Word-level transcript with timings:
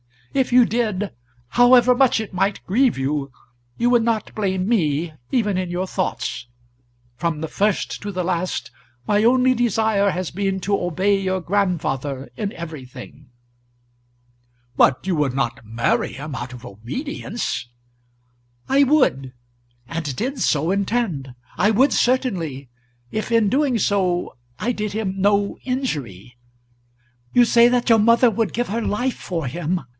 If 0.33 0.53
you 0.53 0.65
did, 0.65 1.11
however 1.49 1.93
much 1.93 2.21
it 2.21 2.33
might 2.33 2.65
grieve 2.65 2.97
you, 2.97 3.31
you 3.77 3.89
would 3.91 4.01
not 4.01 4.33
blame 4.33 4.67
me, 4.67 5.13
even 5.29 5.57
in 5.57 5.69
your 5.69 5.85
thoughts. 5.85 6.47
From 7.17 7.41
the 7.41 7.49
first 7.49 8.01
to 8.01 8.11
the 8.13 8.23
last 8.23 8.71
my 9.05 9.25
only 9.25 9.53
desire 9.53 10.09
has 10.11 10.31
been 10.31 10.61
to 10.61 10.75
obey 10.81 11.19
your 11.19 11.41
grandfather 11.41 12.31
in 12.37 12.53
everything." 12.53 13.27
"But 14.77 15.05
you 15.05 15.17
would 15.17 15.33
not 15.33 15.65
marry 15.65 16.13
him 16.13 16.33
out 16.33 16.53
of 16.53 16.65
obedience?" 16.65 17.67
"I 18.69 18.83
would 18.85 19.33
and 19.85 20.15
did 20.15 20.39
so 20.39 20.71
intend. 20.71 21.35
I 21.57 21.71
would, 21.71 21.91
certainly; 21.91 22.69
if 23.11 23.31
in 23.33 23.49
doing 23.49 23.77
so 23.77 24.37
I 24.57 24.71
did 24.71 24.93
him 24.93 25.15
no 25.19 25.57
injury. 25.65 26.37
You 27.33 27.43
say 27.43 27.67
that 27.67 27.89
your 27.89 27.99
mother 27.99 28.31
would 28.31 28.53
give 28.53 28.69
her 28.69 28.81
life 28.81 29.17
for 29.19 29.45
him. 29.45 29.81